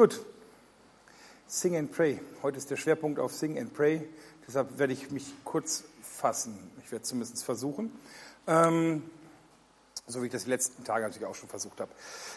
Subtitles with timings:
[0.00, 0.24] Gut.
[1.46, 2.22] Sing and Pray.
[2.42, 4.08] Heute ist der Schwerpunkt auf Sing and Pray.
[4.48, 6.58] Deshalb werde ich mich kurz fassen.
[6.82, 7.92] Ich werde zumindest versuchen.
[8.46, 9.02] Ähm,
[10.06, 11.90] so wie ich das die letzten Tage natürlich auch schon versucht habe.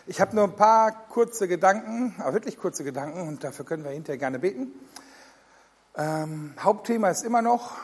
[0.07, 3.91] Ich habe nur ein paar kurze Gedanken, aber wirklich kurze Gedanken und dafür können wir
[3.91, 4.73] hinterher gerne beten.
[5.95, 7.77] Ähm, Hauptthema ist immer noch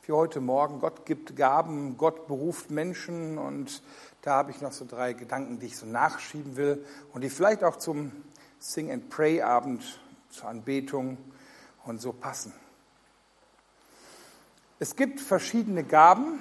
[0.00, 3.80] für heute Morgen, Gott gibt Gaben, Gott beruft Menschen und
[4.22, 7.62] da habe ich noch so drei Gedanken, die ich so nachschieben will und die vielleicht
[7.62, 8.10] auch zum
[8.58, 11.18] Sing and Pray Abend, zur Anbetung
[11.84, 12.52] und so passen.
[14.78, 16.40] Es gibt verschiedene Gaben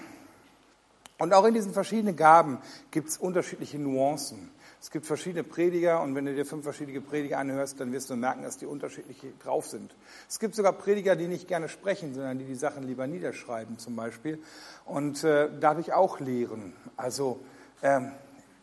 [1.17, 2.59] und auch in diesen verschiedenen Gaben
[2.91, 4.51] gibt es unterschiedliche Nuancen.
[4.81, 8.15] Es gibt verschiedene Prediger und wenn du dir fünf verschiedene Prediger anhörst, dann wirst du
[8.15, 9.95] merken, dass die unterschiedlich drauf sind.
[10.29, 13.95] Es gibt sogar Prediger, die nicht gerne sprechen, sondern die die Sachen lieber niederschreiben zum
[13.95, 14.39] Beispiel.
[14.83, 16.73] Und äh, darf ich auch lehren.
[16.97, 17.39] Also
[17.81, 18.11] ähm,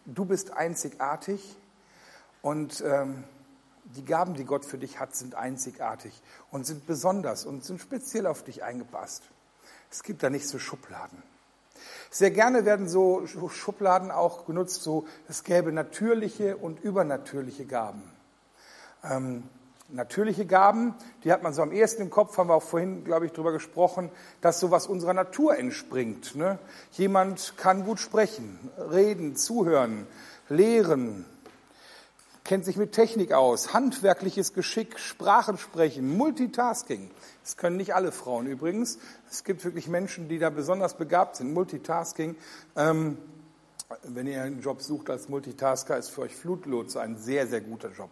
[0.04, 1.56] du bist einzigartig
[2.42, 3.24] und ähm,
[3.96, 8.26] die Gaben, die Gott für dich hat, sind einzigartig und sind besonders und sind speziell
[8.26, 9.22] auf dich eingepasst.
[9.90, 11.22] Es gibt da nicht so Schubladen.
[12.10, 18.02] Sehr gerne werden so Schubladen auch genutzt, so es gäbe natürliche und übernatürliche Gaben.
[19.02, 19.42] Ähm,
[19.88, 23.26] natürliche Gaben, die hat man so am ehesten im Kopf, haben wir auch vorhin, glaube
[23.26, 26.34] ich, darüber gesprochen, dass sowas unserer Natur entspringt.
[26.34, 26.58] Ne?
[26.92, 28.58] Jemand kann gut sprechen,
[28.90, 30.06] reden, zuhören,
[30.48, 31.24] lehren,
[32.44, 37.10] kennt sich mit Technik aus, handwerkliches Geschick, Sprachen sprechen, Multitasking.
[37.42, 38.98] Das können nicht alle Frauen übrigens.
[39.30, 41.52] Es gibt wirklich Menschen, die da besonders begabt sind.
[41.54, 42.36] Multitasking.
[42.76, 43.18] Ähm,
[44.04, 47.90] wenn ihr einen Job sucht als Multitasker, ist für euch Flutlotse ein sehr, sehr guter
[47.90, 48.10] Job.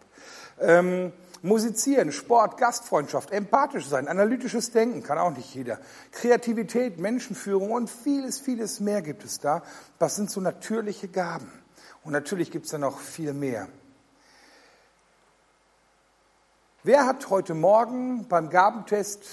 [0.59, 5.79] Ähm, musizieren, Sport, Gastfreundschaft, empathisch sein, analytisches Denken kann auch nicht jeder.
[6.11, 9.63] Kreativität, Menschenführung und vieles, vieles mehr gibt es da.
[9.97, 11.51] Das sind so natürliche Gaben.
[12.03, 13.67] Und natürlich gibt es da noch viel mehr.
[16.83, 19.23] Wer hat heute Morgen beim Gabentest,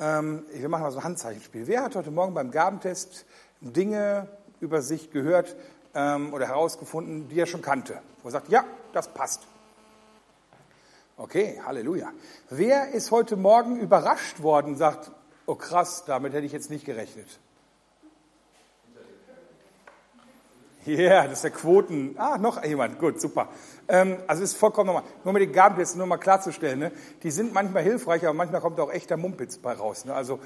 [0.00, 3.26] ähm, wir machen mal so ein Handzeichenspiel, wer hat heute Morgen beim Gabentest
[3.60, 4.26] Dinge
[4.58, 5.54] über sich gehört
[5.94, 8.02] ähm, oder herausgefunden, die er schon kannte?
[8.24, 9.42] Wo er sagt, ja, das passt.
[11.16, 12.10] Okay, Halleluja.
[12.50, 15.12] Wer ist heute Morgen überrascht worden, sagt,
[15.46, 17.38] oh krass, damit hätte ich jetzt nicht gerechnet?
[20.84, 22.16] Ja, yeah, das ist der Quoten.
[22.18, 22.98] Ah, noch jemand.
[22.98, 23.48] Gut, super.
[23.86, 25.04] Ähm, also ist vollkommen normal.
[25.22, 26.92] Nur mit den Gabentests, nur mal klarzustellen, ne?
[27.22, 30.04] die sind manchmal hilfreich, aber manchmal kommt auch echter Mumpitz bei raus.
[30.04, 30.14] Ne?
[30.14, 30.40] Also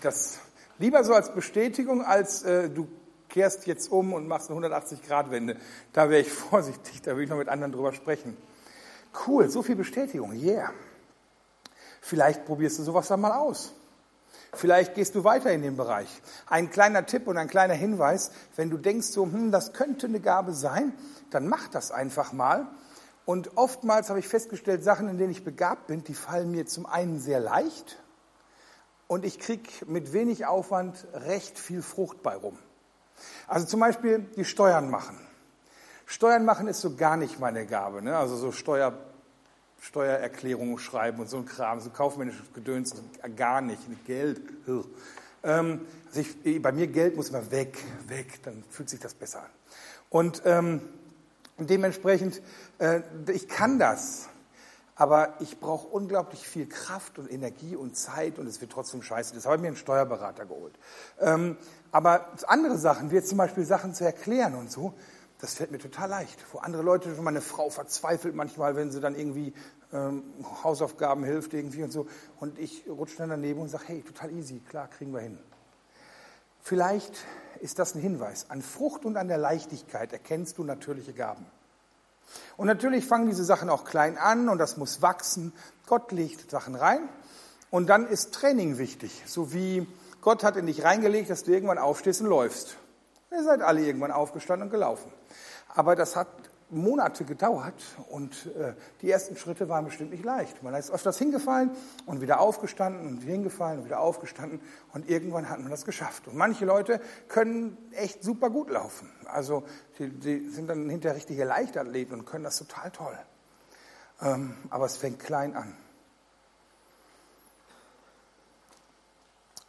[0.00, 0.38] das
[0.78, 2.86] lieber so als Bestätigung, als äh, du
[3.28, 5.56] kehrst jetzt um und machst eine 180-Grad-Wende.
[5.92, 8.36] Da wäre ich vorsichtig, da will ich noch mit anderen drüber sprechen.
[9.26, 10.70] Cool, so viel Bestätigung, yeah.
[12.00, 13.74] Vielleicht probierst du sowas dann mal aus.
[14.54, 16.08] Vielleicht gehst du weiter in den Bereich.
[16.46, 20.20] Ein kleiner Tipp und ein kleiner Hinweis, wenn du denkst, so, hm, das könnte eine
[20.20, 20.92] Gabe sein,
[21.30, 22.66] dann mach das einfach mal.
[23.26, 26.86] Und oftmals habe ich festgestellt, Sachen, in denen ich begabt bin, die fallen mir zum
[26.86, 28.02] einen sehr leicht
[29.06, 32.58] und ich kriege mit wenig Aufwand recht viel Frucht bei rum.
[33.46, 35.18] Also zum Beispiel die Steuern machen.
[36.06, 38.00] Steuern machen ist so gar nicht meine Gabe.
[38.00, 38.16] Ne?
[38.16, 38.94] Also so Steuer
[39.80, 42.94] Steuererklärungen schreiben und so ein Kram, so kaufmännisches Gedöns,
[43.36, 44.40] gar nicht, Geld.
[45.44, 49.40] Ähm, also ich, bei mir Geld muss immer weg, weg, dann fühlt sich das besser
[49.40, 49.50] an.
[50.10, 50.80] Und ähm,
[51.58, 52.42] dementsprechend,
[52.78, 53.02] äh,
[53.32, 54.28] ich kann das,
[54.96, 59.32] aber ich brauche unglaublich viel Kraft und Energie und Zeit und es wird trotzdem scheiße.
[59.34, 60.74] Das habe ich mir einen Steuerberater geholt.
[61.20, 61.56] Ähm,
[61.92, 64.94] aber andere Sachen, wie zum Beispiel Sachen zu erklären und so,
[65.40, 66.44] das fällt mir total leicht.
[66.52, 69.52] Wo andere Leute, meine Frau verzweifelt manchmal, wenn sie dann irgendwie
[69.92, 70.24] ähm,
[70.64, 72.06] Hausaufgaben hilft irgendwie und so.
[72.40, 75.38] Und ich rutsche dann daneben und sage, hey, total easy, klar, kriegen wir hin.
[76.60, 77.16] Vielleicht
[77.60, 78.50] ist das ein Hinweis.
[78.50, 81.46] An Frucht und an der Leichtigkeit erkennst du natürliche Gaben.
[82.56, 85.52] Und natürlich fangen diese Sachen auch klein an und das muss wachsen.
[85.86, 87.08] Gott legt Sachen rein
[87.70, 89.22] und dann ist Training wichtig.
[89.26, 89.86] So wie
[90.20, 92.76] Gott hat in dich reingelegt, dass du irgendwann aufstehst und läufst.
[93.30, 95.12] Ihr seid alle irgendwann aufgestanden und gelaufen.
[95.74, 96.28] Aber das hat
[96.70, 100.62] Monate gedauert und äh, die ersten Schritte waren bestimmt nicht leicht.
[100.62, 101.70] Man ist öfters hingefallen
[102.04, 104.60] und wieder aufgestanden und hingefallen und wieder aufgestanden
[104.92, 106.28] und irgendwann hat man das geschafft.
[106.28, 109.10] Und manche Leute können echt super gut laufen.
[109.26, 109.64] Also
[109.98, 113.18] die, die sind dann hinterher richtige Leichtathleten und können das total toll.
[114.20, 115.74] Ähm, aber es fängt klein an.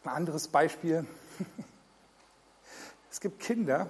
[0.04, 1.06] Ein anderes Beispiel.
[3.12, 3.90] Es gibt Kinder,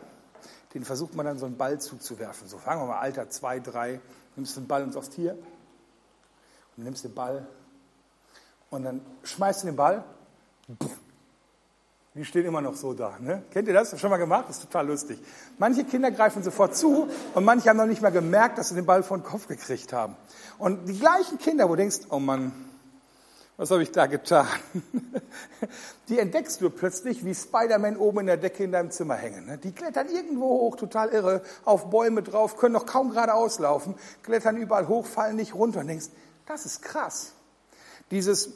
[0.73, 2.47] den versucht man dann so einen Ball zuzuwerfen.
[2.47, 3.99] So fangen wir mal Alter zwei, drei,
[4.35, 5.37] nimmst den Ball und sagst hier
[6.77, 7.47] und nimmst den Ball
[8.69, 10.03] und dann schmeißt du den Ball
[12.15, 13.17] Die stehen immer noch so da.
[13.19, 13.43] Ne?
[13.51, 13.97] Kennt ihr das?
[13.99, 14.45] Schon mal gemacht?
[14.49, 15.19] Das ist total lustig.
[15.57, 18.85] Manche Kinder greifen sofort zu und manche haben noch nicht mal gemerkt, dass sie den
[18.85, 20.15] Ball vor den Kopf gekriegt haben.
[20.57, 22.51] Und die gleichen Kinder, wo du denkst, oh Mann,
[23.59, 24.47] was habe ich da getan?
[26.07, 29.47] Die entdeckst du plötzlich, wie Spider-Man oben in der Decke in deinem Zimmer hängen.
[29.47, 29.57] Ne?
[29.57, 34.55] Die klettern irgendwo hoch, total irre, auf Bäume drauf, können noch kaum geradeaus laufen, klettern
[34.55, 36.05] überall hoch, fallen nicht runter und denkst,
[36.45, 37.33] das ist krass.
[38.11, 38.53] Dieses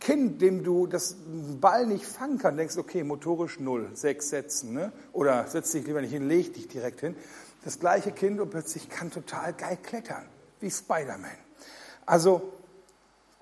[0.00, 1.14] Kind, dem du das
[1.60, 4.90] Ball nicht fangen kannst, denkst, okay, motorisch null, sechs Sätzen, ne?
[5.12, 7.14] oder setz dich lieber nicht hin, leg dich direkt hin.
[7.64, 10.26] Das gleiche Kind und plötzlich kann total geil klettern,
[10.58, 11.30] wie Spider-Man.
[12.06, 12.52] Also,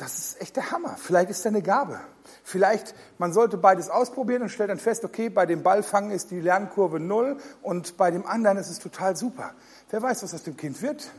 [0.00, 0.97] das ist echt der Hammer.
[0.99, 2.00] Vielleicht ist er eine Gabe.
[2.43, 6.41] Vielleicht, man sollte beides ausprobieren und stellt dann fest, okay, bei dem Ballfangen ist die
[6.41, 9.52] Lernkurve null und bei dem anderen ist es total super.
[9.91, 11.11] Wer weiß, was aus dem Kind wird,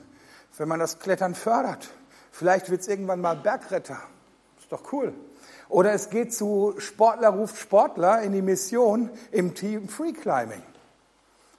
[0.58, 1.90] wenn man das Klettern fördert.
[2.32, 4.00] Vielleicht wird es irgendwann mal Bergretter
[4.72, 5.14] doch cool.
[5.70, 10.64] Oder es geht zu Sportler ruft Sportler in die Mission im Team Free Climbing.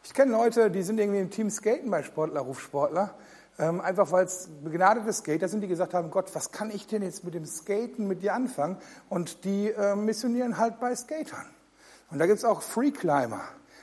[0.04, 3.14] Ich kenne Leute, die sind irgendwie im Team Skaten bei Sportler ruft Sportler.
[3.62, 7.00] Ähm, einfach weil es begnadete Skater sind, die gesagt haben, Gott, was kann ich denn
[7.00, 8.76] jetzt mit dem Skaten mit dir anfangen?
[9.08, 11.46] Und die äh, missionieren halt bei Skatern.
[12.10, 13.40] Und da gibt es auch Free Climber.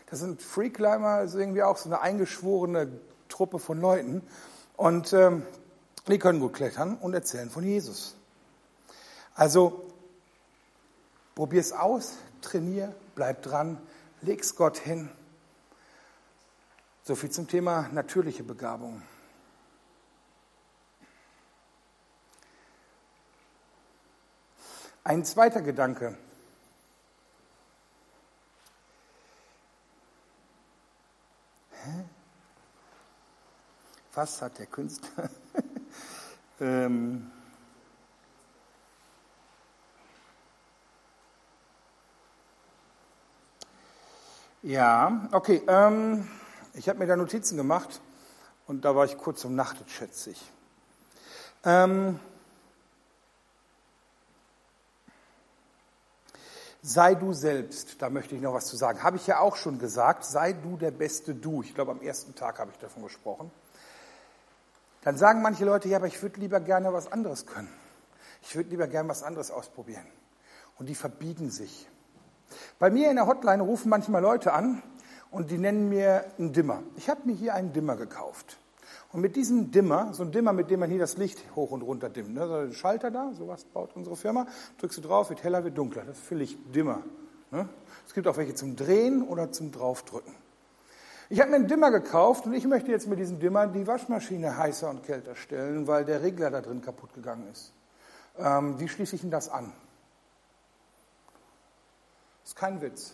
[0.09, 2.91] Das sind Free Climber, ist irgendwie auch so eine eingeschworene
[3.29, 4.21] Truppe von Leuten.
[4.75, 5.43] Und ähm,
[6.09, 8.17] die können gut klettern und erzählen von Jesus.
[9.33, 9.85] Also
[11.35, 13.77] probier es aus, trainier, bleib dran,
[14.23, 15.09] leg's Gott hin.
[17.03, 19.01] So viel zum Thema natürliche Begabung.
[25.04, 26.18] Ein zweiter Gedanke.
[31.72, 32.06] Hä?
[34.13, 35.30] Was hat der Künstler?
[36.60, 37.31] ähm,
[44.62, 45.62] Ja, okay.
[45.68, 46.28] Ähm,
[46.74, 48.01] ich habe mir da Notizen gemacht
[48.68, 50.51] und da war ich kurz umnachtet, schätze ich.
[51.63, 52.19] Ähm,
[56.81, 59.03] sei du selbst, da möchte ich noch was zu sagen.
[59.03, 61.61] Habe ich ja auch schon gesagt, sei du der beste Du.
[61.61, 63.51] Ich glaube, am ersten Tag habe ich davon gesprochen.
[65.01, 67.69] Dann sagen manche Leute, ja, aber ich würde lieber gerne was anderes können.
[68.41, 70.05] Ich würde lieber gerne was anderes ausprobieren.
[70.77, 71.87] Und die verbiegen sich.
[72.79, 74.81] Bei mir in der Hotline rufen manchmal Leute an
[75.31, 76.83] und die nennen mir einen Dimmer.
[76.95, 78.58] Ich habe mir hier einen Dimmer gekauft.
[79.11, 81.81] Und mit diesem Dimmer, so ein Dimmer, mit dem man hier das Licht hoch und
[81.81, 84.45] runter dimmt, ne, so ein Schalter da, sowas baut unsere Firma,
[84.77, 86.03] drückst du drauf, wird heller, wird dunkler.
[86.06, 87.01] Das ist für Lichtdimmer.
[87.50, 87.67] Ne?
[88.06, 90.33] Es gibt auch welche zum Drehen oder zum Draufdrücken.
[91.31, 94.57] Ich habe mir einen Dimmer gekauft und ich möchte jetzt mit diesem Dimmer die Waschmaschine
[94.57, 97.73] heißer und kälter stellen, weil der Regler da drin kaputt gegangen ist.
[98.38, 99.71] Ähm, wie schließe ich denn das an?
[102.44, 103.13] Ist kein Witz.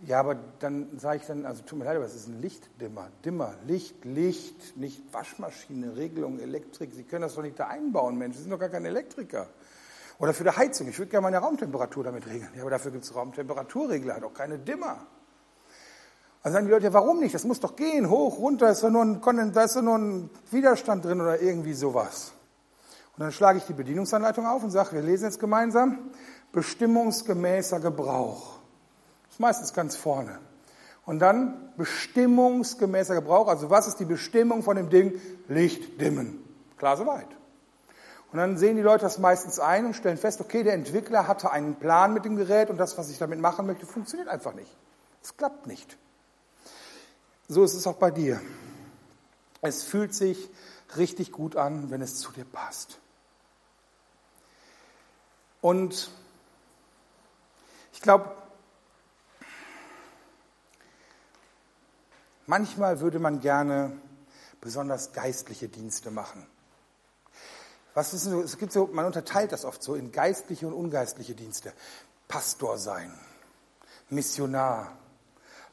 [0.00, 3.08] Ja, aber dann sage ich dann, also tut mir leid, aber es ist ein Lichtdimmer.
[3.24, 6.92] Dimmer, Licht, Licht, nicht Waschmaschine, Regelung, Elektrik.
[6.94, 8.36] Sie können das doch nicht da einbauen, Mensch.
[8.36, 9.48] Sie sind doch gar kein Elektriker.
[10.18, 10.88] Oder für die Heizung.
[10.88, 12.50] Ich würde gerne meine Raumtemperatur damit regeln.
[12.54, 15.06] Ja, aber dafür gibt es Raumtemperaturregler, doch keine Dimmer.
[16.42, 17.34] Also sagen die Leute, ja, warum nicht?
[17.34, 20.30] Das muss doch gehen, hoch, runter, ist da nur ein, da ist doch nur ein
[20.50, 22.32] Widerstand drin oder irgendwie sowas.
[23.16, 26.10] Und dann schlage ich die Bedienungsanleitung auf und sage, wir lesen jetzt gemeinsam
[26.52, 28.55] bestimmungsgemäßer Gebrauch.
[29.36, 30.38] Ist meistens ganz vorne.
[31.04, 33.48] Und dann bestimmungsgemäßer Gebrauch.
[33.48, 35.20] Also was ist die Bestimmung von dem Ding?
[35.46, 36.42] Licht dimmen.
[36.78, 37.28] Klar soweit.
[38.32, 41.50] Und dann sehen die Leute das meistens ein und stellen fest, okay, der Entwickler hatte
[41.50, 44.74] einen Plan mit dem Gerät und das, was ich damit machen möchte, funktioniert einfach nicht.
[45.22, 45.98] Es klappt nicht.
[47.46, 48.40] So ist es auch bei dir.
[49.60, 50.48] Es fühlt sich
[50.96, 53.00] richtig gut an, wenn es zu dir passt.
[55.60, 56.10] Und
[57.92, 58.32] ich glaube,
[62.46, 63.92] manchmal würde man gerne
[64.60, 66.46] besonders geistliche Dienste machen.
[67.94, 71.34] Was ist so, es gibt so, man unterteilt das oft so in geistliche und ungeistliche
[71.34, 71.72] Dienste.
[72.28, 73.12] Pastor sein,
[74.10, 74.96] Missionar,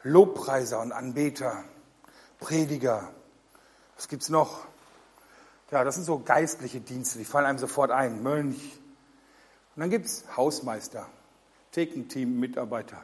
[0.03, 1.63] Lobpreiser und Anbeter,
[2.39, 3.12] Prediger.
[3.96, 4.65] Was gibt's noch?
[5.72, 8.22] Ja, das sind so geistliche Dienste, die fallen einem sofort ein.
[8.22, 8.80] Mönch.
[9.75, 11.08] Und dann gibt's Hausmeister,
[11.72, 13.01] Thekenteam, Mitarbeiter,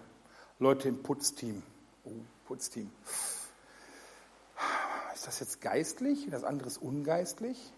[0.59, 1.63] Leute im Putzteam.
[2.05, 2.11] Oh,
[2.45, 2.91] Putzteam.
[5.19, 6.29] Ist das jetzt geistlich?
[6.31, 7.73] Das andere ist ungeistlich?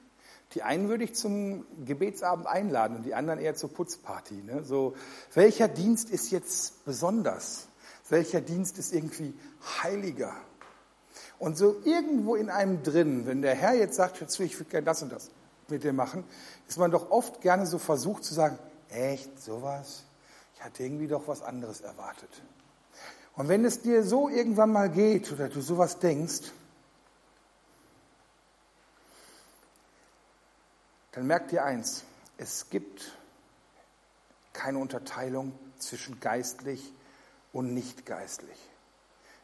[0.53, 4.43] Die einen würde ich zum Gebetsabend einladen und die anderen eher zur Putzparty.
[4.43, 4.63] Ne?
[4.63, 4.93] So,
[5.33, 7.67] welcher Dienst ist jetzt besonders?
[8.09, 9.33] Welcher Dienst ist irgendwie
[9.81, 10.35] heiliger?
[11.39, 15.01] Und so irgendwo in einem drin, wenn der Herr jetzt sagt, ich würde gerne das
[15.01, 15.31] und das
[15.67, 16.23] mit dir machen,
[16.67, 18.59] ist man doch oft gerne so versucht zu sagen,
[18.91, 20.03] echt, sowas?
[20.53, 22.29] ich hatte irgendwie doch was anderes erwartet.
[23.35, 26.51] Und wenn es dir so irgendwann mal geht oder du sowas denkst,
[31.11, 32.03] dann merk dir eins,
[32.37, 33.17] es gibt
[34.53, 36.93] keine Unterteilung zwischen geistlich
[37.53, 38.57] und nicht geistlich.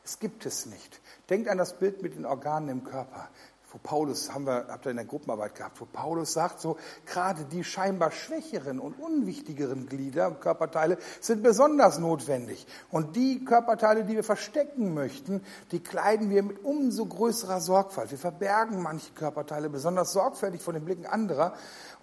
[0.03, 1.01] Es gibt es nicht.
[1.29, 3.29] Denkt an das Bild mit den Organen im Körper
[3.71, 7.43] wo Paulus, haben wir, habt ihr in der Gruppenarbeit gehabt, wo Paulus sagt, so gerade
[7.45, 12.65] die scheinbar schwächeren und unwichtigeren Glieder, Körperteile, sind besonders notwendig.
[12.91, 18.11] Und die Körperteile, die wir verstecken möchten, die kleiden wir mit umso größerer Sorgfalt.
[18.11, 21.53] Wir verbergen manche Körperteile besonders sorgfältig von den Blicken anderer.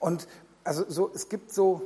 [0.01, 0.29] Und
[0.65, 1.83] also so, es gibt so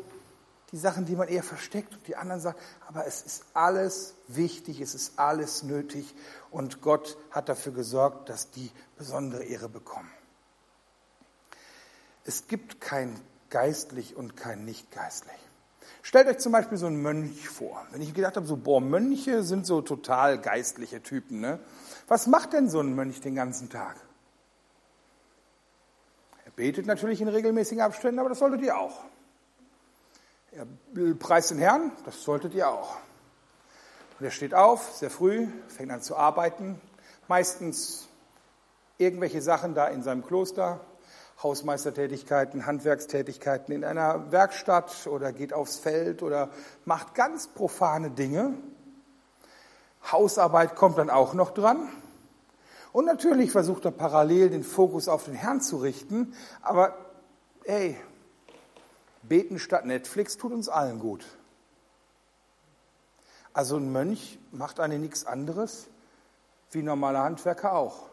[0.72, 4.80] die Sachen, die man eher versteckt und die anderen sagt, aber es ist alles wichtig,
[4.80, 6.14] es ist alles nötig
[6.50, 10.10] und Gott hat dafür gesorgt, dass die besondere Ehre bekommen.
[12.24, 15.38] Es gibt kein geistlich und kein nicht geistlich.
[16.02, 17.86] Stellt euch zum Beispiel so einen Mönch vor.
[17.90, 21.58] Wenn ich gedacht habe, so, boah, Mönche sind so total geistliche Typen, ne?
[22.06, 23.96] Was macht denn so ein Mönch den ganzen Tag?
[26.44, 29.04] Er betet natürlich in regelmäßigen Abständen, aber das solltet ihr auch.
[30.58, 30.66] Er
[31.14, 32.96] preist den Herrn, das solltet ihr auch.
[34.18, 36.80] Und er steht auf, sehr früh, fängt an zu arbeiten,
[37.28, 38.08] meistens
[38.96, 40.80] irgendwelche Sachen da in seinem Kloster,
[41.44, 46.50] Hausmeistertätigkeiten, Handwerkstätigkeiten in einer Werkstatt oder geht aufs Feld oder
[46.84, 48.54] macht ganz profane Dinge.
[50.10, 51.88] Hausarbeit kommt dann auch noch dran.
[52.90, 56.96] Und natürlich versucht er parallel den Fokus auf den Herrn zu richten, aber
[57.62, 57.96] ey,
[59.28, 61.24] Beten statt Netflix tut uns allen gut.
[63.52, 65.88] Also ein Mönch macht eigentlich nichts anderes
[66.70, 68.08] wie ein normaler Handwerker auch.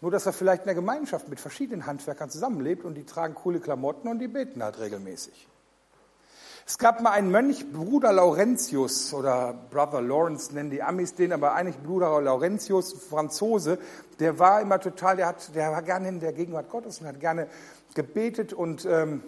[0.00, 3.60] Nur, dass er vielleicht in der Gemeinschaft mit verschiedenen Handwerkern zusammenlebt und die tragen coole
[3.60, 5.48] Klamotten und die beten halt regelmäßig.
[6.66, 11.54] Es gab mal einen Mönch, Bruder Laurentius oder Brother Lawrence nennen die Amis den, aber
[11.54, 13.78] eigentlich Bruder Laurentius, Franzose,
[14.20, 17.20] der war immer total, der, hat, der war gerne in der Gegenwart Gottes und hat
[17.20, 17.48] gerne
[17.94, 19.22] gebetet und ähm,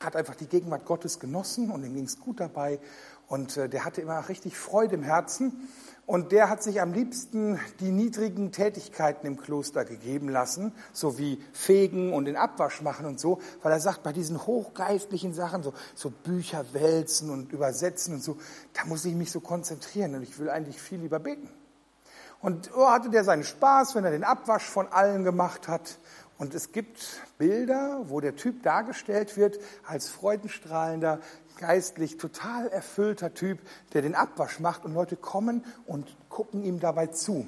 [0.00, 2.78] hat einfach die Gegenwart Gottes genossen und ihm ging es gut dabei.
[3.26, 5.68] Und äh, der hatte immer richtig Freude im Herzen.
[6.06, 11.38] Und der hat sich am liebsten die niedrigen Tätigkeiten im Kloster gegeben lassen, so wie
[11.52, 15.74] Fegen und den Abwasch machen und so, weil er sagt, bei diesen hochgeistlichen Sachen, so,
[15.94, 18.38] so Bücher wälzen und übersetzen und so,
[18.72, 21.50] da muss ich mich so konzentrieren und ich will eigentlich viel lieber beten.
[22.40, 25.98] Und oh, hatte der seinen Spaß, wenn er den Abwasch von allen gemacht hat
[26.38, 27.04] und es gibt
[27.36, 31.20] Bilder, wo der Typ dargestellt wird als freudenstrahlender,
[31.58, 33.58] geistlich total erfüllter Typ,
[33.92, 37.46] der den Abwasch macht und Leute kommen und gucken ihm dabei zu,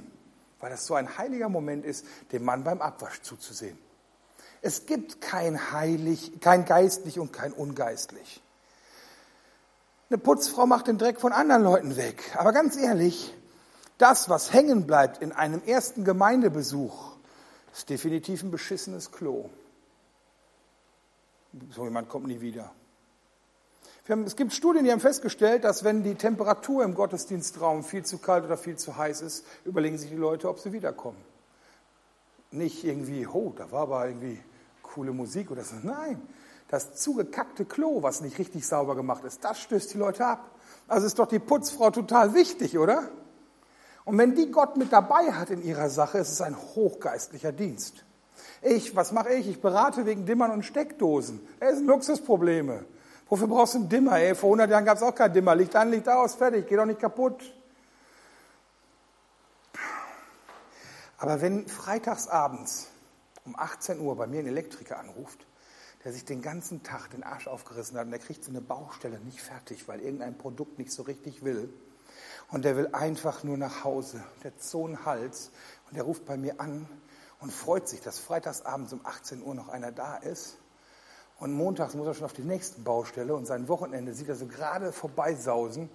[0.59, 3.79] weil das so ein heiliger Moment ist, dem Mann beim Abwasch zuzusehen.
[4.61, 8.43] Es gibt kein heilig, kein geistlich und kein ungeistlich.
[10.11, 12.21] Eine Putzfrau macht den Dreck von anderen Leuten weg.
[12.37, 13.33] Aber ganz ehrlich,
[13.97, 17.17] das, was hängen bleibt in einem ersten Gemeindebesuch,
[17.71, 19.49] das ist definitiv ein beschissenes Klo.
[21.71, 22.73] So jemand kommt nie wieder.
[24.09, 28.19] Haben, es gibt Studien, die haben festgestellt, dass wenn die Temperatur im Gottesdienstraum viel zu
[28.19, 31.19] kalt oder viel zu heiß ist, überlegen sich die Leute, ob sie wiederkommen.
[32.51, 34.41] Nicht irgendwie, oh, da war aber irgendwie
[34.83, 35.77] coole Musik oder so.
[35.85, 36.21] Nein,
[36.67, 40.51] das zugekackte Klo, was nicht richtig sauber gemacht ist, das stößt die Leute ab.
[40.89, 43.09] Also ist doch die Putzfrau total wichtig, oder?
[44.05, 48.05] Und wenn die Gott mit dabei hat in ihrer Sache, ist es ein hochgeistlicher Dienst.
[48.63, 49.49] Ich, was mache ich?
[49.49, 51.41] Ich berate wegen Dimmern und Steckdosen.
[51.61, 52.85] Das sind Luxusprobleme.
[53.29, 54.19] Wofür brauchst du einen Dimmer?
[54.19, 54.35] Ey?
[54.35, 55.55] Vor 100 Jahren gab es auch kein Dimmer.
[55.55, 57.55] Licht an, Licht aus, fertig, geht doch nicht kaputt.
[61.19, 62.89] Aber wenn freitagsabends
[63.45, 65.47] um 18 Uhr bei mir ein Elektriker anruft,
[66.05, 69.19] der sich den ganzen Tag den Arsch aufgerissen hat und der kriegt so eine Baustelle
[69.21, 71.73] nicht fertig, weil irgendein Produkt nicht so richtig will,
[72.51, 74.23] und der will einfach nur nach Hause.
[74.43, 75.51] Der hat so einen Hals
[75.89, 76.89] und der ruft bei mir an
[77.41, 80.59] und freut sich, dass freitagsabends um 18 Uhr noch einer da ist.
[81.39, 84.47] Und montags muss er schon auf die nächste Baustelle und sein Wochenende sieht er so
[84.47, 85.89] gerade vorbeisausen.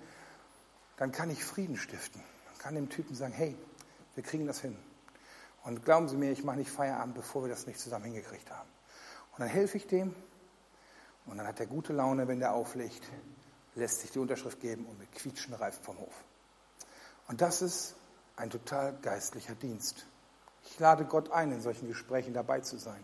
[0.97, 2.21] Dann kann ich Frieden stiften.
[2.47, 3.55] Dann kann dem Typen sagen, hey,
[4.15, 4.75] wir kriegen das hin.
[5.63, 8.69] Und glauben Sie mir, ich mache nicht Feierabend, bevor wir das nicht zusammen hingekriegt haben.
[9.33, 10.15] Und dann helfe ich dem
[11.25, 13.03] und dann hat er gute Laune, wenn der auflegt,
[13.75, 16.23] lässt sich die Unterschrift geben und mit quietschen Reifen vom Hof.
[17.27, 17.95] Und das ist
[18.35, 20.05] ein total geistlicher Dienst.
[20.63, 23.03] Ich lade Gott ein, in solchen Gesprächen dabei zu sein,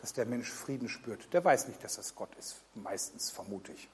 [0.00, 1.32] dass der Mensch Frieden spürt.
[1.32, 3.88] Der weiß nicht, dass das Gott ist, meistens vermute ich.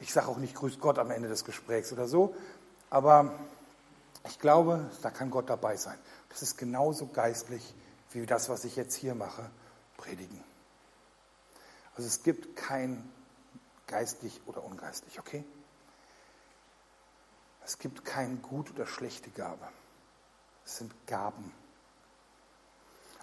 [0.00, 2.34] Ich sage auch nicht, grüß Gott am Ende des Gesprächs oder so,
[2.90, 3.38] aber
[4.28, 5.98] ich glaube, da kann Gott dabei sein.
[6.28, 7.74] Das ist genauso geistlich
[8.12, 9.50] wie das, was ich jetzt hier mache,
[9.96, 10.42] predigen.
[11.94, 13.10] Also es gibt kein
[13.86, 15.44] geistlich oder ungeistlich, okay?
[17.66, 19.66] Es gibt keine gute oder schlechte Gabe.
[20.64, 21.50] Es sind Gaben.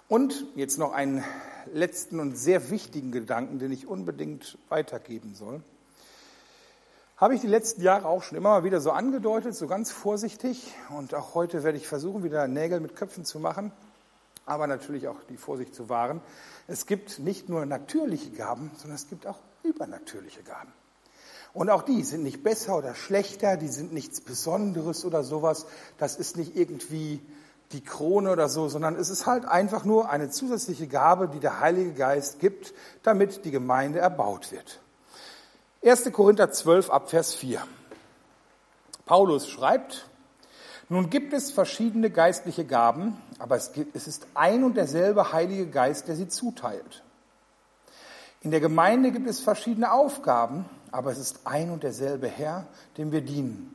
[0.06, 1.24] Und jetzt noch einen
[1.72, 5.62] letzten und sehr wichtigen Gedanken, den ich unbedingt weitergeben soll.
[7.16, 10.74] Habe ich die letzten Jahre auch schon immer mal wieder so angedeutet, so ganz vorsichtig.
[10.90, 13.72] Und auch heute werde ich versuchen, wieder Nägel mit Köpfen zu machen,
[14.44, 16.20] aber natürlich auch die Vorsicht zu wahren.
[16.66, 20.70] Es gibt nicht nur natürliche Gaben, sondern es gibt auch übernatürliche Gaben.
[21.54, 25.66] Und auch die sind nicht besser oder schlechter, die sind nichts Besonderes oder sowas.
[25.98, 27.22] Das ist nicht irgendwie
[27.72, 31.60] die Krone oder so, sondern es ist halt einfach nur eine zusätzliche Gabe, die der
[31.60, 34.80] Heilige Geist gibt, damit die Gemeinde erbaut wird.
[35.84, 36.12] 1.
[36.12, 37.62] Korinther 12 ab Vers 4.
[39.06, 40.08] Paulus schreibt,
[40.88, 45.66] nun gibt es verschiedene geistliche Gaben, aber es, gibt, es ist ein und derselbe Heilige
[45.66, 47.02] Geist, der sie zuteilt.
[48.40, 53.10] In der Gemeinde gibt es verschiedene Aufgaben, aber es ist ein und derselbe Herr, dem
[53.10, 53.74] wir dienen.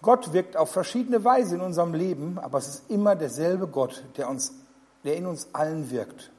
[0.00, 4.30] Gott wirkt auf verschiedene Weise in unserem Leben, aber es ist immer derselbe Gott, der,
[4.30, 4.54] uns,
[5.04, 6.30] der in uns allen wirkt.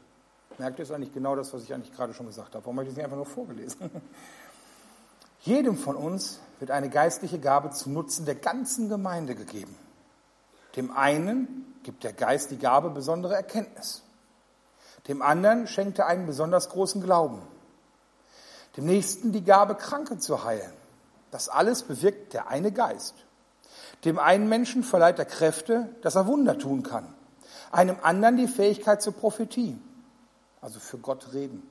[0.58, 2.66] Merkt ihr, ist eigentlich genau das, was ich eigentlich gerade schon gesagt habe.
[2.66, 3.92] Warum habe ich das nicht einfach nur vorgelesen?
[5.42, 9.76] Jedem von uns wird eine geistliche Gabe zum Nutzen der ganzen Gemeinde gegeben.
[10.78, 14.02] Dem einen gibt der Geist die Gabe besondere Erkenntnis.
[15.08, 17.42] Dem anderen schenkt er einen besonders großen Glauben.
[18.80, 20.72] Dem nächsten die Gabe, Kranke zu heilen.
[21.32, 23.14] Das alles bewirkt der eine Geist.
[24.06, 27.14] Dem einen Menschen verleiht er Kräfte, dass er Wunder tun kann.
[27.74, 29.78] Einem anderen die Fähigkeit zur Prophetie,
[30.62, 31.62] also für Gott reden.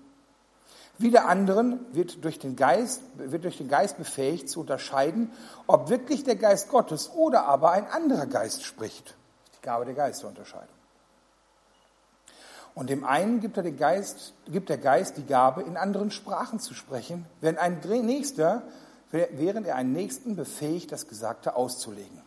[0.98, 5.32] Wieder anderen wird durch, den Geist, wird durch den Geist befähigt zu unterscheiden,
[5.66, 9.16] ob wirklich der Geist Gottes oder aber ein anderer Geist spricht.
[9.56, 10.77] Die Gabe der Geisterunterscheidung.
[12.78, 16.74] Und dem einen gibt, er Geist, gibt der Geist die Gabe, in anderen Sprachen zu
[16.74, 18.62] sprechen, während ein Nächster
[19.10, 22.22] während er einen Nächsten befähigt, das Gesagte auszulegen.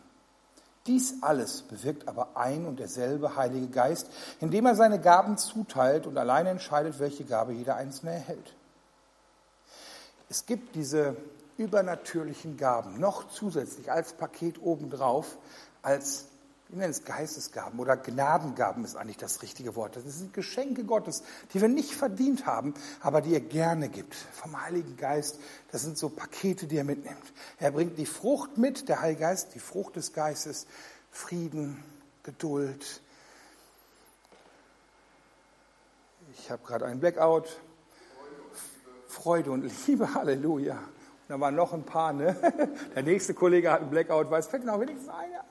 [0.86, 4.08] Dies alles bewirkt aber ein und derselbe Heilige Geist,
[4.40, 8.54] indem er seine Gaben zuteilt und alleine entscheidet, welche Gabe jeder Einzelne erhält.
[10.28, 11.16] Es gibt diese
[11.56, 15.38] übernatürlichen Gaben noch zusätzlich als Paket obendrauf,
[15.80, 16.26] als
[16.72, 19.94] wir nennen es Geistesgaben oder Gnadengaben ist eigentlich das richtige Wort.
[19.94, 24.14] Das sind Geschenke Gottes, die wir nicht verdient haben, aber die er gerne gibt.
[24.14, 25.38] Vom Heiligen Geist,
[25.70, 27.34] das sind so Pakete, die er mitnimmt.
[27.58, 30.66] Er bringt die Frucht mit, der Heilige Geist, die Frucht des Geistes,
[31.10, 31.84] Frieden,
[32.22, 33.02] Geduld.
[36.32, 37.60] Ich habe gerade einen Blackout.
[39.08, 40.78] Freude und Liebe, Halleluja.
[41.28, 42.34] Da waren noch ein paar, ne?
[42.94, 45.44] Der nächste Kollege hat einen Blackout, weiß, fällt noch wenigstens einer.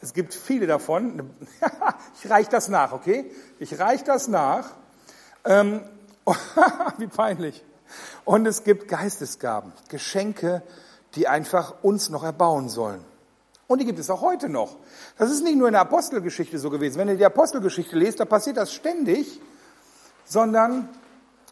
[0.00, 1.30] Es gibt viele davon.
[2.22, 3.30] ich reiche das nach, okay?
[3.58, 4.70] Ich reiche das nach.
[5.44, 5.82] Ähm,
[6.98, 7.64] wie peinlich.
[8.24, 10.62] Und es gibt Geistesgaben, Geschenke,
[11.14, 13.04] die einfach uns noch erbauen sollen.
[13.66, 14.76] Und die gibt es auch heute noch.
[15.18, 16.98] Das ist nicht nur in der Apostelgeschichte so gewesen.
[16.98, 19.40] Wenn ihr die Apostelgeschichte lest, da passiert das ständig,
[20.24, 20.88] sondern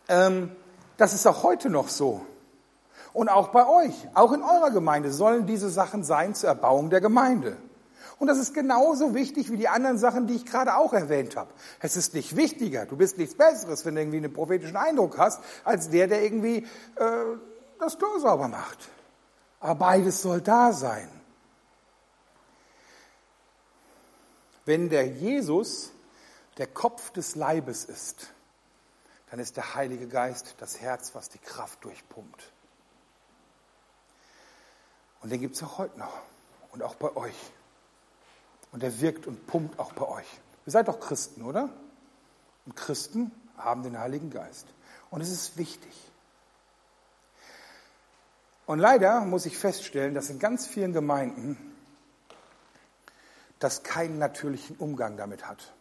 [0.08, 0.50] ähm,
[0.96, 2.22] das ist auch heute noch so.
[3.12, 7.00] Und auch bei euch, auch in eurer Gemeinde sollen diese Sachen sein zur Erbauung der
[7.00, 7.56] Gemeinde.
[8.18, 11.52] Und das ist genauso wichtig wie die anderen Sachen, die ich gerade auch erwähnt habe.
[11.80, 15.40] Es ist nicht wichtiger, du bist nichts Besseres, wenn du irgendwie einen prophetischen Eindruck hast,
[15.64, 17.24] als der, der irgendwie äh,
[17.78, 18.88] das Klo sauber macht.
[19.60, 21.08] Aber beides soll da sein.
[24.64, 25.92] Wenn der Jesus
[26.58, 28.32] der Kopf des Leibes ist,
[29.30, 32.52] dann ist der Heilige Geist das Herz, was die Kraft durchpumpt.
[35.20, 36.12] Und den gibt es auch heute noch
[36.72, 37.36] und auch bei euch.
[38.72, 40.26] Und er wirkt und pumpt auch bei euch.
[40.66, 41.70] Ihr seid doch Christen, oder?
[42.66, 44.66] Und Christen haben den Heiligen Geist.
[45.10, 45.92] Und es ist wichtig.
[48.66, 51.56] Und leider muss ich feststellen, dass in ganz vielen Gemeinden
[53.58, 55.72] das keinen natürlichen Umgang damit hat.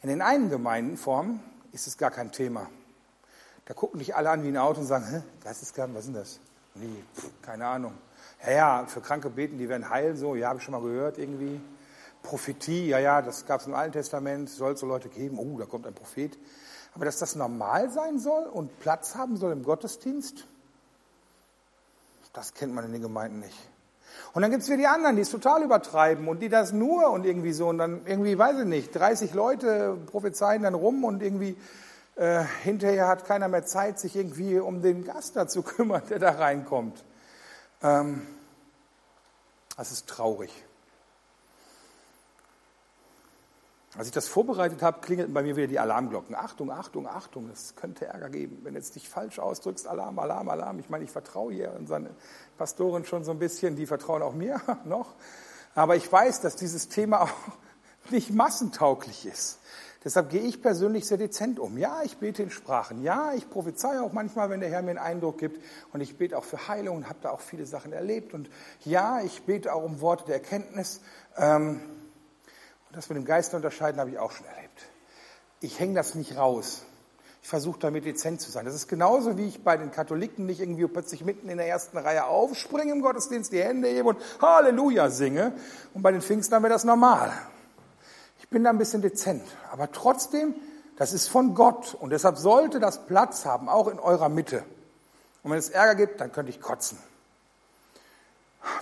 [0.00, 1.40] In den einen Gemeindenformen
[1.72, 2.68] ist es gar kein Thema.
[3.66, 6.40] Da gucken dich alle an wie ein Auto und sagen, Geistesgaben, was ist das?
[6.74, 7.92] Nee, pff, keine Ahnung.
[8.44, 11.18] Ja, ja, für Kranke beten, die werden heilen, so, ja, habe ich schon mal gehört
[11.18, 11.60] irgendwie.
[12.22, 15.58] Prophetie, ja, ja, das gab es im Alten Testament, soll es so Leute geben, oh,
[15.58, 16.38] da kommt ein Prophet.
[16.94, 20.46] Aber dass das normal sein soll und Platz haben soll im Gottesdienst,
[22.32, 23.56] das kennt man in den Gemeinden nicht.
[24.32, 27.10] Und dann gibt es wieder die anderen, die es total übertreiben und die das nur
[27.10, 31.22] und irgendwie so und dann irgendwie, weiß ich nicht, 30 Leute prophezeien dann rum und
[31.22, 31.56] irgendwie
[32.16, 36.18] äh, hinterher hat keiner mehr Zeit, sich irgendwie um den Gast da zu kümmern, der
[36.18, 37.04] da reinkommt.
[37.82, 38.26] Ähm,
[39.76, 40.50] das ist traurig.
[43.96, 46.34] Als ich das vorbereitet habe, klingelten bei mir wieder die Alarmglocken.
[46.34, 48.60] Achtung, Achtung, Achtung, das könnte Ärger geben.
[48.62, 50.78] Wenn du jetzt dich falsch ausdrückst, Alarm, Alarm, Alarm.
[50.78, 52.08] Ich meine, ich vertraue hier unseren
[52.56, 55.14] Pastoren schon so ein bisschen, die vertrauen auch mir noch.
[55.74, 57.30] Aber ich weiß, dass dieses Thema auch
[58.10, 59.58] nicht massentauglich ist.
[60.04, 61.76] Deshalb gehe ich persönlich sehr dezent um.
[61.76, 63.02] Ja, ich bete in Sprachen.
[63.02, 65.62] Ja, ich prophezeie auch manchmal, wenn der Herr mir einen Eindruck gibt.
[65.92, 68.32] Und ich bete auch für Heilung und habe da auch viele Sachen erlebt.
[68.32, 68.48] Und
[68.84, 71.02] ja, ich bete auch um Worte der Erkenntnis.
[71.36, 71.80] Ähm,
[72.92, 74.78] das mit dem Geist unterscheiden habe ich auch schon erlebt.
[75.60, 76.84] Ich hänge das nicht raus.
[77.42, 78.64] Ich versuche damit dezent zu sein.
[78.64, 81.98] Das ist genauso, wie ich bei den Katholiken nicht irgendwie plötzlich mitten in der ersten
[81.98, 85.52] Reihe aufspringe im Gottesdienst, die Hände hebe und Halleluja singe.
[85.92, 87.32] Und bei den Pfingstern wäre das normal.
[88.38, 89.42] Ich bin da ein bisschen dezent.
[89.72, 90.54] Aber trotzdem,
[90.96, 91.94] das ist von Gott.
[91.94, 94.62] Und deshalb sollte das Platz haben, auch in eurer Mitte.
[95.42, 96.98] Und wenn es Ärger gibt, dann könnte ich kotzen.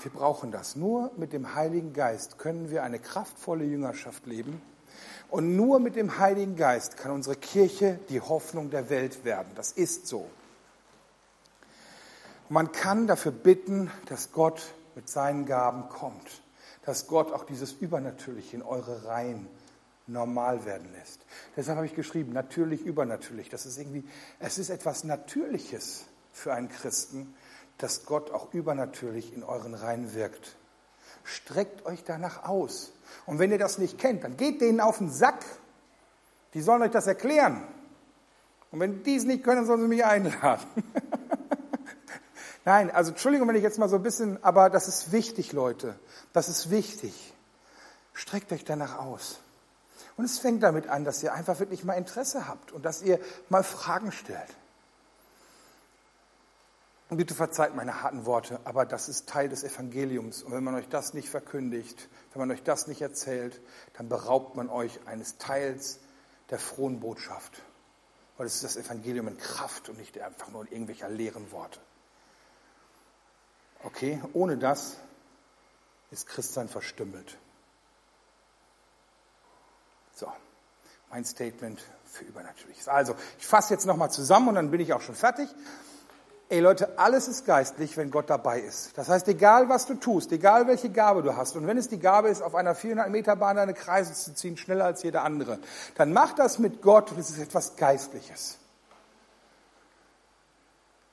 [0.02, 0.76] Wir brauchen das.
[0.76, 4.60] Nur mit dem Heiligen Geist können wir eine kraftvolle Jüngerschaft leben.
[5.30, 9.52] Und nur mit dem Heiligen Geist kann unsere Kirche die Hoffnung der Welt werden.
[9.54, 10.28] Das ist so.
[12.48, 16.42] man kann dafür bitten, dass Gott mit seinen Gaben kommt.
[16.84, 19.46] Dass Gott auch dieses Übernatürliche in eure Reihen
[20.06, 21.20] normal werden lässt.
[21.56, 23.48] Deshalb habe ich geschrieben, natürlich, übernatürlich.
[23.48, 24.04] Das ist irgendwie,
[24.40, 27.34] es ist etwas Natürliches für einen Christen,
[27.82, 30.56] dass Gott auch übernatürlich in euren Reihen wirkt.
[31.24, 32.92] Streckt euch danach aus.
[33.26, 35.44] Und wenn ihr das nicht kennt, dann geht denen auf den Sack.
[36.54, 37.66] Die sollen euch das erklären.
[38.70, 40.66] Und wenn die es nicht können, sollen sie mich einladen.
[42.64, 45.98] Nein, also Entschuldigung, wenn ich jetzt mal so ein bisschen, aber das ist wichtig, Leute.
[46.32, 47.34] Das ist wichtig.
[48.12, 49.40] Streckt euch danach aus.
[50.16, 53.18] Und es fängt damit an, dass ihr einfach wirklich mal Interesse habt und dass ihr
[53.48, 54.54] mal Fragen stellt.
[57.10, 60.44] Bitte verzeiht meine harten Worte, aber das ist Teil des Evangeliums.
[60.44, 63.60] Und wenn man euch das nicht verkündigt, wenn man euch das nicht erzählt,
[63.94, 65.98] dann beraubt man euch eines Teils
[66.50, 67.62] der frohen Botschaft.
[68.36, 71.80] Weil es ist das Evangelium in Kraft und nicht einfach nur in irgendwelcher leeren Worte.
[73.82, 74.96] Okay, ohne das
[76.12, 77.38] ist Christsein verstümmelt.
[80.14, 80.32] So,
[81.10, 82.86] mein Statement für Übernatürliches.
[82.86, 85.48] Also, ich fasse jetzt nochmal zusammen und dann bin ich auch schon fertig.
[86.50, 88.98] Ey Leute, alles ist geistlich, wenn Gott dabei ist.
[88.98, 92.00] Das heißt, egal was du tust, egal welche Gabe du hast, und wenn es die
[92.00, 95.60] Gabe ist, auf einer 400 Meter Bahn deine Kreise zu ziehen, schneller als jeder andere,
[95.94, 98.58] dann mach das mit Gott und es ist etwas Geistliches.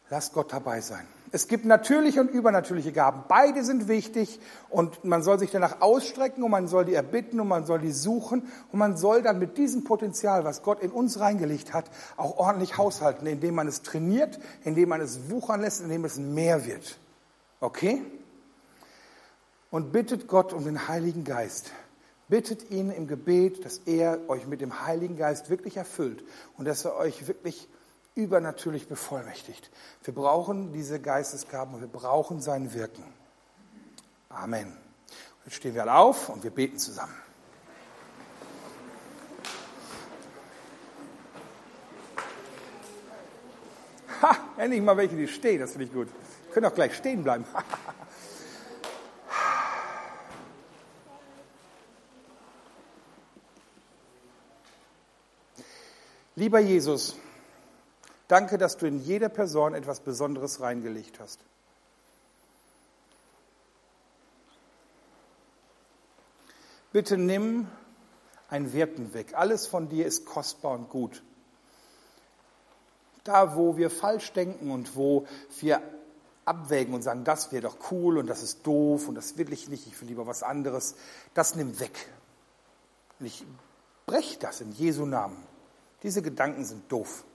[0.10, 1.08] Lass Gott dabei sein.
[1.32, 3.26] Es gibt natürliche und übernatürliche Gaben.
[3.28, 7.50] Beide sind wichtig und man soll sich danach ausstrecken und man soll die erbitten und
[7.50, 11.20] man soll die suchen und man soll dann mit diesem Potenzial, was Gott in uns
[11.20, 16.06] reingelegt hat, auch ordentlich haushalten, indem man es trainiert, indem man es wuchern lässt, indem
[16.06, 16.98] es mehr wird.
[17.60, 18.02] Okay?
[19.70, 21.72] Und bittet Gott um den Heiligen Geist.
[22.30, 26.24] Bittet ihn im Gebet, dass er euch mit dem Heiligen Geist wirklich erfüllt
[26.58, 27.68] und dass er euch wirklich
[28.18, 29.70] übernatürlich bevollmächtigt.
[30.04, 33.06] Wir brauchen diese Geistesgaben und wir brauchen sein Wirken.
[34.30, 34.76] Amen.
[35.46, 37.14] Jetzt stehen wir alle auf und wir beten zusammen.
[44.22, 46.10] Ha, endlich mal welche, die stehen, das finde ich gut.
[46.52, 47.46] Können auch gleich stehen bleiben.
[56.36, 57.16] Lieber Jesus,
[58.28, 61.40] Danke, dass du in jeder Person etwas Besonderes reingelegt hast.
[66.92, 67.68] Bitte nimm
[68.50, 69.34] ein Werten weg.
[69.36, 71.24] Alles von dir ist kostbar und gut.
[73.24, 75.28] Da, wo wir falsch denken und wo
[75.60, 75.82] wir
[76.46, 79.68] abwägen und sagen, das wäre doch cool und das ist doof und das will ich
[79.68, 80.96] nicht, ich will lieber was anderes,
[81.34, 82.10] das nimm weg.
[83.20, 83.46] Und ich
[84.06, 85.46] breche das in Jesu Namen.
[86.04, 87.26] Diese Gedanken sind doof.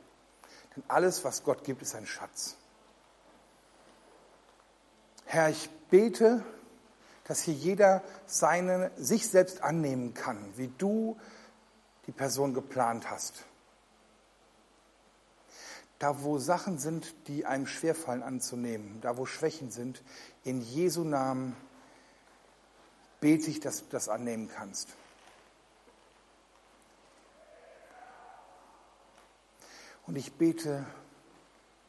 [0.74, 2.56] Denn alles, was Gott gibt, ist ein Schatz.
[5.24, 6.44] Herr, ich bete,
[7.24, 11.18] dass hier jeder seine, sich selbst annehmen kann, wie du
[12.06, 13.44] die Person geplant hast.
[15.98, 20.02] Da, wo Sachen sind, die einem schwerfallen anzunehmen, da, wo Schwächen sind,
[20.42, 21.56] in Jesu Namen
[23.20, 24.88] bete ich, dass du das annehmen kannst.
[30.12, 30.84] Und ich bete,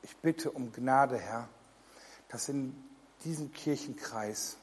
[0.02, 1.50] ich bitte um Gnade, Herr,
[2.30, 2.74] dass in
[3.26, 4.56] diesem Kirchenkreis,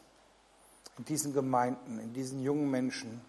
[0.97, 3.21] in diesen Gemeinden, in diesen jungen Menschen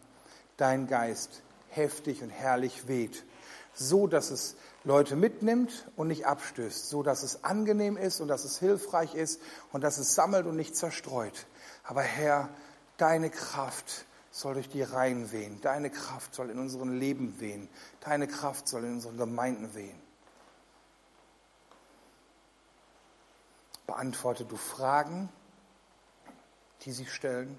[0.56, 3.26] dein Geist heftig und herrlich weht,
[3.74, 8.46] so dass es Leute mitnimmt und nicht abstößt, so dass es angenehm ist und dass
[8.46, 9.42] es hilfreich ist
[9.74, 11.46] und dass es sammelt und nicht zerstreut.
[11.84, 12.48] Aber Herr,
[12.96, 15.60] deine Kraft soll durch die Reihen wehen.
[15.60, 17.68] Deine Kraft soll in unserem Leben wehen.
[18.00, 20.01] Deine Kraft soll in unseren Gemeinden wehen.
[23.88, 25.30] Beantworte du Fragen,
[26.84, 27.58] die sich stellen.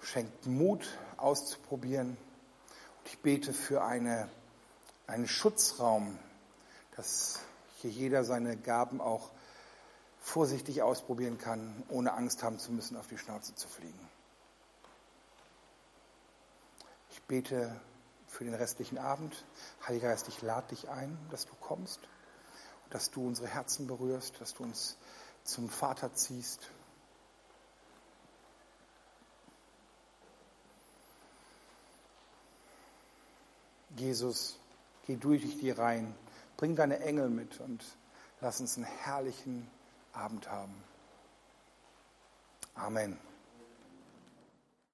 [0.00, 2.10] Schenkt Mut auszuprobieren.
[2.10, 4.28] Und ich bete für eine,
[5.06, 6.18] einen Schutzraum,
[6.96, 7.40] dass
[7.76, 9.30] hier jeder seine Gaben auch
[10.20, 14.08] vorsichtig ausprobieren kann, ohne Angst haben zu müssen, auf die Schnauze zu fliegen.
[17.10, 17.80] Ich bete
[18.26, 19.44] für den restlichen Abend.
[19.86, 22.00] Heiliger Geist, ich lade dich ein, dass du kommst,
[22.90, 24.96] dass du unsere Herzen berührst, dass du uns
[25.44, 26.70] zum Vater ziehst.
[33.96, 34.58] Jesus,
[35.06, 36.14] geh durch die Reihen,
[36.56, 37.84] bring deine Engel mit und
[38.40, 39.68] lass uns einen herrlichen
[40.12, 40.84] Abend haben.
[42.74, 43.18] Amen.